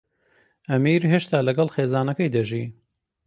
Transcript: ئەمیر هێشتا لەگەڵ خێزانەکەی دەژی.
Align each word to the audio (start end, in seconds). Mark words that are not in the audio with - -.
ئەمیر 0.69 1.01
هێشتا 1.11 1.39
لەگەڵ 1.47 1.67
خێزانەکەی 1.75 2.33
دەژی. 2.35 2.65